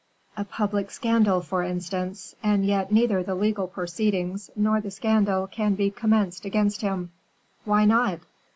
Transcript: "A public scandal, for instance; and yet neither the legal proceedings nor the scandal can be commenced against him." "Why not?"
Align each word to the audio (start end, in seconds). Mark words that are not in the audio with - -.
"A 0.35 0.43
public 0.43 0.89
scandal, 0.89 1.41
for 1.41 1.61
instance; 1.61 2.33
and 2.41 2.65
yet 2.65 2.91
neither 2.91 3.21
the 3.21 3.35
legal 3.35 3.67
proceedings 3.67 4.49
nor 4.55 4.81
the 4.81 4.89
scandal 4.89 5.45
can 5.45 5.75
be 5.75 5.91
commenced 5.91 6.43
against 6.43 6.81
him." 6.81 7.11
"Why 7.65 7.85
not?" 7.85 8.21